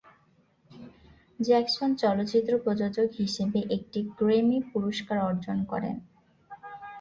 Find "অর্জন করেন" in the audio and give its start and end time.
5.29-5.95